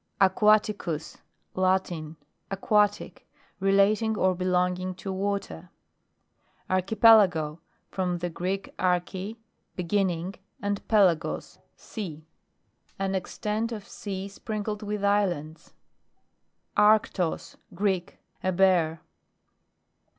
AQUATICUS. 0.19 1.19
Latin. 1.53 2.17
Aquatic. 2.49 3.27
Rela 3.61 3.95
ting 3.95 4.17
or 4.17 4.33
belonging 4.33 4.95
to 4.95 5.13
water. 5.13 5.69
ARCHIPELAGO. 6.71 7.59
From 7.91 8.17
the 8.17 8.31
Greek, 8.31 8.73
arche, 8.79 9.35
beginning, 9.75 10.33
andpelagos, 10.63 11.59
sea; 11.75 12.25
an 12.97 13.13
extent 13.13 13.71
of 13.71 13.87
sea 13.87 14.27
sprinkled 14.27 14.81
with 14.81 15.03
islands. 15.03 15.75
ARCTOS. 16.75 17.57
Greek. 17.75 18.17
A 18.43 18.51
Bear. 18.51 19.03